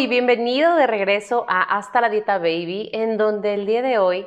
[0.00, 4.26] Y bienvenido de regreso a Hasta la Dieta Baby, en donde el día de hoy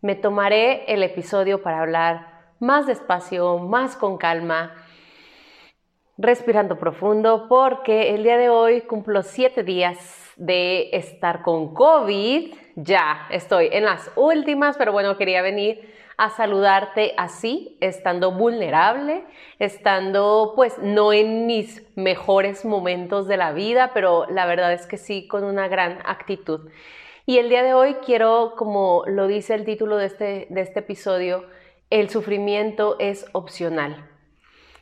[0.00, 4.74] me tomaré el episodio para hablar más despacio, más con calma,
[6.16, 12.54] respirando profundo, porque el día de hoy cumplo siete días de estar con COVID.
[12.76, 15.86] Ya estoy en las últimas, pero bueno, quería venir
[16.16, 19.24] a saludarte así, estando vulnerable,
[19.58, 24.96] estando pues no en mis mejores momentos de la vida, pero la verdad es que
[24.96, 26.70] sí con una gran actitud.
[27.26, 30.80] Y el día de hoy quiero, como lo dice el título de este, de este
[30.80, 31.46] episodio,
[31.90, 34.10] el sufrimiento es opcional.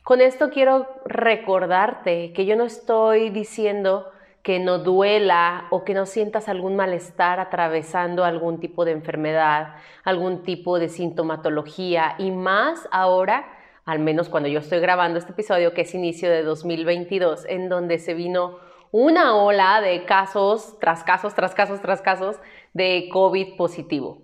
[0.03, 4.11] Con esto quiero recordarte que yo no estoy diciendo
[4.43, 10.43] que no duela o que no sientas algún malestar atravesando algún tipo de enfermedad, algún
[10.43, 13.47] tipo de sintomatología y más ahora,
[13.85, 17.99] al menos cuando yo estoy grabando este episodio que es inicio de 2022, en donde
[17.99, 18.59] se vino
[18.91, 22.35] una ola de casos tras casos, tras casos, tras casos
[22.73, 24.23] de COVID positivo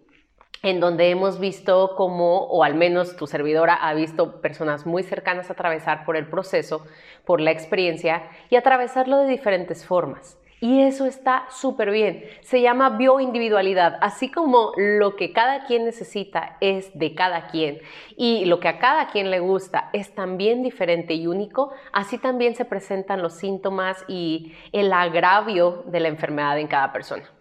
[0.63, 5.49] en donde hemos visto como, o al menos tu servidora ha visto personas muy cercanas
[5.49, 6.85] atravesar por el proceso,
[7.25, 10.37] por la experiencia y atravesarlo de diferentes formas.
[10.61, 12.25] Y eso está súper bien.
[12.41, 13.97] Se llama bioindividualidad.
[14.02, 17.80] Así como lo que cada quien necesita es de cada quien
[18.17, 22.55] y lo que a cada quien le gusta es también diferente y único, así también
[22.55, 27.39] se presentan los síntomas y el agravio de la enfermedad en cada persona.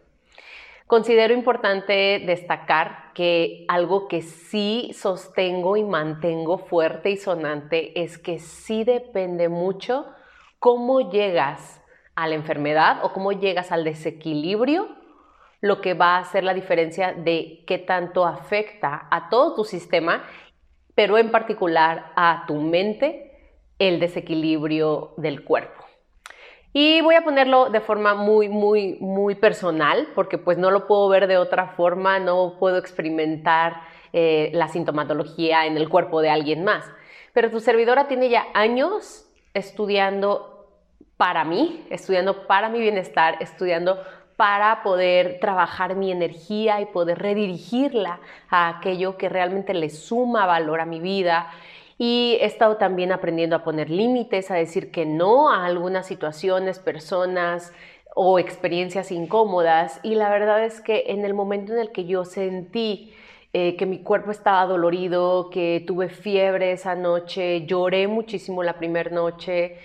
[0.89, 8.39] Considero importante destacar que algo que sí sostengo y mantengo fuerte y sonante es que
[8.39, 10.07] sí depende mucho
[10.59, 11.83] cómo llegas
[12.15, 14.89] a la enfermedad o cómo llegas al desequilibrio,
[15.61, 20.25] lo que va a hacer la diferencia de qué tanto afecta a todo tu sistema,
[20.95, 25.88] pero en particular a tu mente, el desequilibrio del cuerpo.
[26.73, 31.09] Y voy a ponerlo de forma muy, muy, muy personal, porque pues no lo puedo
[31.09, 33.81] ver de otra forma, no puedo experimentar
[34.13, 36.85] eh, la sintomatología en el cuerpo de alguien más.
[37.33, 40.67] Pero tu servidora tiene ya años estudiando
[41.17, 43.99] para mí, estudiando para mi bienestar, estudiando
[44.37, 50.81] para poder trabajar mi energía y poder redirigirla a aquello que realmente le suma valor
[50.81, 51.51] a mi vida
[51.99, 56.79] y he estado también aprendiendo a poner límites, a decir que no a algunas situaciones,
[56.79, 57.73] personas
[58.15, 60.01] o experiencias incómodas.
[60.05, 63.13] Y la verdad es que en el momento en el que yo sentí
[63.53, 69.11] eh, que mi cuerpo estaba dolorido, que tuve fiebre esa noche, lloré muchísimo la primera
[69.11, 69.79] noche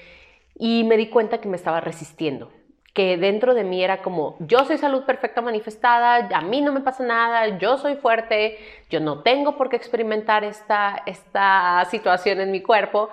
[0.55, 2.51] y me di cuenta que me estaba resistiendo
[2.93, 6.81] que dentro de mí era como, yo soy salud perfecta manifestada, a mí no me
[6.81, 8.57] pasa nada, yo soy fuerte,
[8.89, 13.09] yo no tengo por qué experimentar esta, esta situación en mi cuerpo.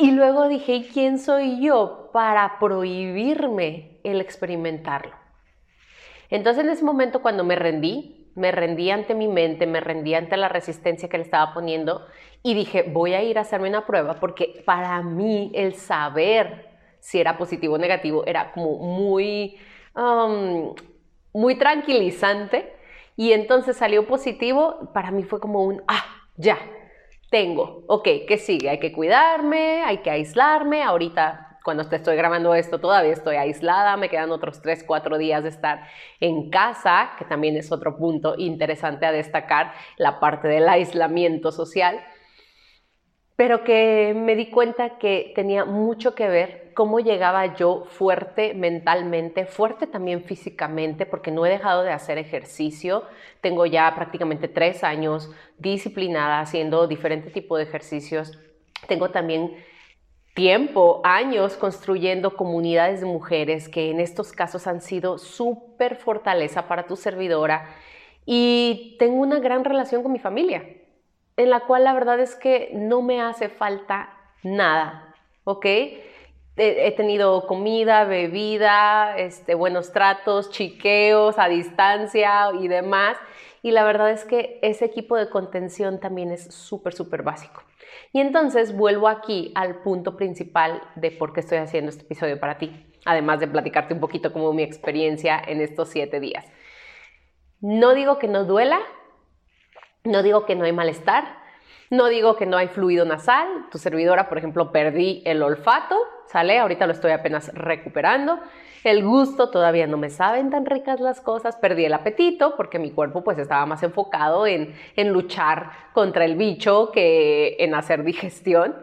[0.00, 5.14] Y luego dije, ¿y quién soy yo para prohibirme el experimentarlo?
[6.28, 10.36] Entonces en ese momento cuando me rendí, me rendí ante mi mente, me rendí ante
[10.36, 12.04] la resistencia que le estaba poniendo
[12.42, 16.73] y dije, voy a ir a hacerme una prueba porque para mí el saber
[17.04, 19.58] si era positivo o negativo, era como muy,
[21.34, 22.74] muy tranquilizante.
[23.14, 26.02] Y entonces salió positivo, para mí fue como un, ah,
[26.36, 26.58] ya,
[27.30, 28.70] tengo, ok, ¿qué sigue?
[28.70, 30.82] Hay que cuidarme, hay que aislarme.
[30.82, 35.42] Ahorita, cuando te estoy grabando esto, todavía estoy aislada, me quedan otros 3, 4 días
[35.42, 35.86] de estar
[36.20, 42.00] en casa, que también es otro punto interesante a destacar, la parte del aislamiento social
[43.36, 49.46] pero que me di cuenta que tenía mucho que ver cómo llegaba yo fuerte mentalmente,
[49.46, 53.04] fuerte también físicamente, porque no he dejado de hacer ejercicio.
[53.40, 58.38] Tengo ya prácticamente tres años disciplinada haciendo diferente tipo de ejercicios.
[58.86, 59.56] Tengo también
[60.34, 66.86] tiempo, años construyendo comunidades de mujeres que en estos casos han sido súper fortaleza para
[66.86, 67.74] tu servidora.
[68.26, 70.62] Y tengo una gran relación con mi familia
[71.36, 74.10] en la cual la verdad es que no me hace falta
[74.42, 75.14] nada,
[75.44, 75.66] ¿ok?
[76.56, 83.16] He, tenido comida, bebida, este, buenos tratos, chiqueos a distancia y demás.
[83.62, 87.62] y la verdad es que ese equipo de contención también es súper, súper básico.
[88.12, 92.58] Y entonces vuelvo aquí al punto principal de por qué estoy haciendo este episodio para
[92.58, 96.44] ti, además de platicarte un poquito como mi experiencia en estos siete días.
[97.60, 98.78] No digo que no duela,
[100.04, 101.24] no digo que no hay malestar,
[101.90, 105.96] no digo que no hay fluido nasal, tu servidora, por ejemplo, perdí el olfato,
[106.26, 106.58] ¿sale?
[106.58, 108.38] Ahorita lo estoy apenas recuperando.
[108.84, 112.90] El gusto, todavía no me saben tan ricas las cosas, perdí el apetito porque mi
[112.90, 118.76] cuerpo pues estaba más enfocado en, en luchar contra el bicho que en hacer digestión.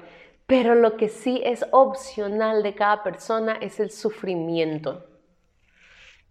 [0.48, 5.06] Pero lo que sí es opcional de cada persona es el sufrimiento.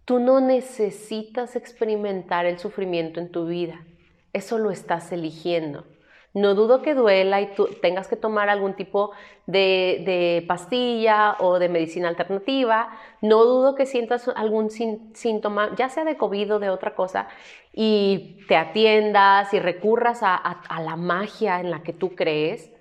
[0.03, 3.85] Tú no necesitas experimentar el sufrimiento en tu vida.
[4.33, 5.85] Eso lo estás eligiendo.
[6.33, 9.11] No dudo que duela y tú tengas que tomar algún tipo
[9.47, 12.89] de, pastilla o de medicina alternativa.
[13.21, 17.27] No dudo que sientas algún síntoma, ya sea de COVID o de otra cosa,
[17.73, 22.71] y te atiendas y recurras a, a la magia en la que tú crees.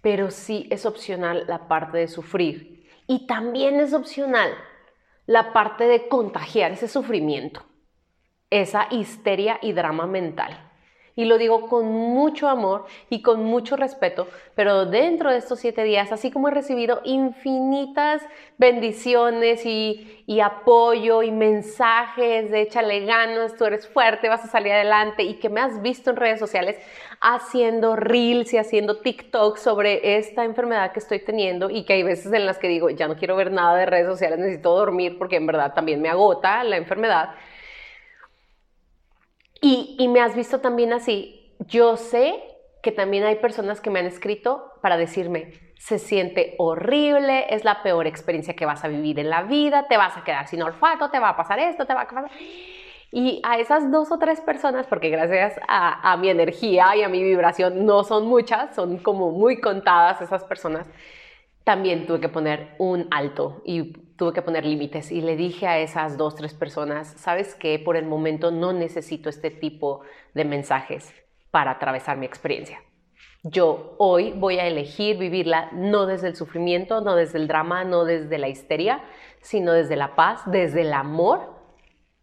[0.00, 2.86] Pero sí es opcional la parte de sufrir.
[3.06, 4.52] Y también es opcional
[5.26, 7.62] la parte de contagiar ese sufrimiento,
[8.48, 10.65] esa histeria y drama mental.
[11.18, 15.82] Y lo digo con mucho amor y con mucho respeto, pero dentro de estos siete
[15.82, 18.22] días, así como he recibido infinitas
[18.58, 24.72] bendiciones y, y apoyo y mensajes de échale ganas, tú eres fuerte, vas a salir
[24.72, 26.76] adelante y que me has visto en redes sociales
[27.22, 32.30] haciendo reels y haciendo TikTok sobre esta enfermedad que estoy teniendo y que hay veces
[32.32, 35.36] en las que digo, ya no quiero ver nada de redes sociales, necesito dormir porque
[35.36, 37.30] en verdad también me agota la enfermedad
[39.60, 41.54] y, me has visto también así.
[41.60, 42.42] Yo sé
[42.82, 47.82] que también hay personas que me han escrito para decirme, se siente horrible, es la
[47.82, 51.10] peor experiencia que vas a vivir en la vida, te vas a quedar sin olfato,
[51.10, 52.30] te va a pasar esto, te va a pasar...
[53.12, 57.08] Y a esas dos o tres personas, porque gracias a, a mi energía y a
[57.08, 60.86] mi vibración no son muchas, son como muy contadas esas personas,
[61.66, 65.80] también tuve que poner un alto y tuve que poner límites y le dije a
[65.80, 70.02] esas dos, tres personas, sabes que por el momento no necesito este tipo
[70.32, 71.12] de mensajes
[71.50, 72.80] para atravesar mi experiencia.
[73.42, 78.04] Yo hoy voy a elegir vivirla no desde el sufrimiento, no desde el drama, no
[78.04, 79.02] desde la histeria,
[79.40, 81.52] sino desde la paz, desde el amor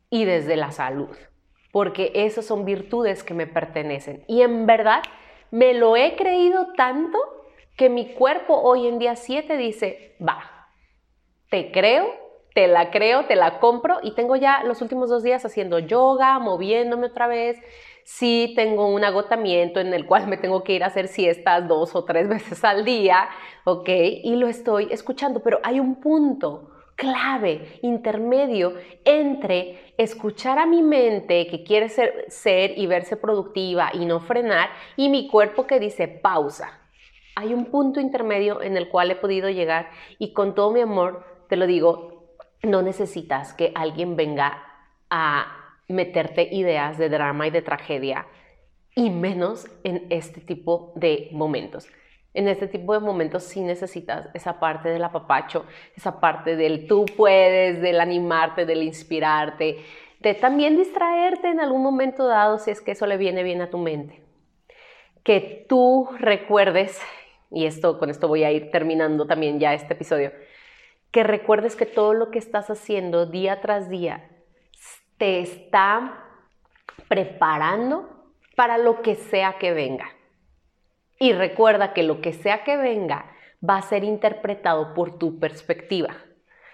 [0.10, 1.18] y desde la salud.
[1.74, 4.24] Porque esas son virtudes que me pertenecen.
[4.30, 5.04] Y en verdad
[5.51, 7.19] me lo he creído tanto
[7.78, 10.70] que mi cuerpo hoy en día 7 dice, va,
[11.50, 12.08] te creo,
[12.54, 16.40] te la creo, te la compro y tengo ya los últimos dos días haciendo yoga,
[16.40, 17.60] moviéndome otra vez.
[18.06, 21.96] Sí tengo un agotamiento en el cual me tengo que ir a hacer siestas dos
[21.96, 23.28] o tres veces al día,
[23.64, 23.90] ¿ok?
[23.90, 28.74] Y lo estoy escuchando, pero hay un punto clave, intermedio,
[29.04, 34.70] entre escuchar a mi mente que quiere ser, ser y verse productiva y no frenar
[34.96, 36.83] y mi cuerpo que dice pausa.
[37.36, 39.90] Hay un punto intermedio en el cual he podido llegar
[40.20, 44.64] y con todo mi amor te lo digo, no necesitas que alguien venga
[45.10, 48.26] a meterte ideas de drama y de tragedia,
[48.96, 51.90] y menos en este tipo de momentos.
[52.34, 55.66] En este tipo de momentos sí necesitas esa parte del apapacho,
[55.96, 59.78] esa parte del tú puedes, del animarte, del inspirarte,
[60.20, 63.70] de también distraerte en algún momento dado si es que eso le viene bien a
[63.70, 64.24] tu mente.
[65.24, 67.00] Que tú recuerdes,
[67.54, 70.32] y esto con esto voy a ir terminando también ya este episodio,
[71.12, 74.30] que recuerdes que todo lo que estás haciendo día tras día
[75.18, 76.25] te está
[77.08, 78.10] preparando
[78.56, 80.10] para lo que sea que venga.
[81.20, 83.32] Y recuerda que lo que sea que venga
[83.68, 86.18] va a ser interpretado por tu perspectiva,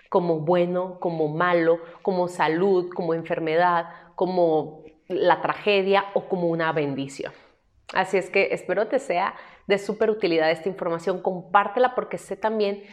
[0.10, 7.34] como bueno, como malo, como salud, como enfermedad, como la tragedia o como una bendición.
[7.94, 9.36] Así es que espero te sea
[9.70, 12.84] de súper utilidad esta información, compártela porque sé también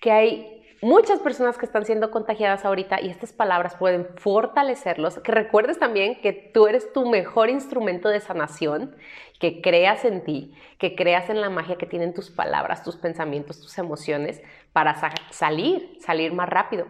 [0.00, 5.20] que hay muchas personas que están siendo contagiadas ahorita y estas palabras pueden fortalecerlos.
[5.20, 8.96] Que recuerdes también que tú eres tu mejor instrumento de sanación,
[9.38, 13.60] que creas en ti, que creas en la magia que tienen tus palabras, tus pensamientos,
[13.60, 14.96] tus emociones para
[15.30, 16.88] salir, salir más rápido.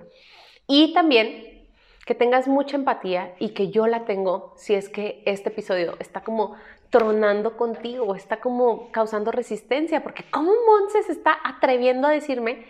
[0.67, 1.67] Y también
[2.07, 6.23] que tengas mucha empatía y que yo la tengo si es que este episodio está
[6.23, 6.57] como
[6.95, 12.67] tronando contigo, está como causando resistencia, porque ¿cómo Monse se está atreviendo a decirme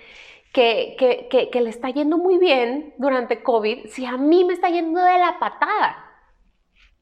[0.50, 5.18] que, le está yendo muy bien durante COVID si a mí me está yendo de
[5.18, 5.98] la patada.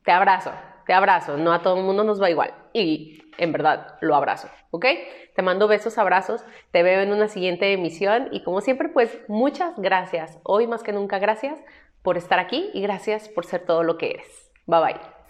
[0.05, 0.51] Te abrazo,
[0.85, 4.49] te abrazo, no a todo el mundo nos va igual y en verdad lo abrazo,
[4.73, 4.87] ¿ok?
[5.37, 9.79] Te mando besos, abrazos, te veo en una siguiente emisión y como siempre pues muchas
[9.79, 11.63] gracias, hoy más que nunca gracias
[12.03, 14.51] por estar aquí y gracias por ser todo lo que eres.
[14.67, 15.22] Bye bye.